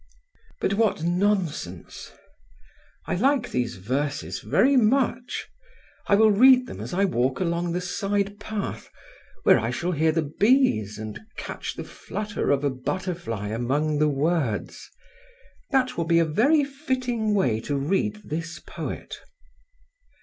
[0.59, 2.11] "But what nonsense!
[3.05, 5.47] I like these verses very much.
[6.07, 8.89] I will read them as I walk along the side path,
[9.43, 14.09] where I shall hear the bees, and catch the flutter of a butterfly among the
[14.09, 14.89] words.
[15.69, 19.17] That will be a very fitting way to read this poet."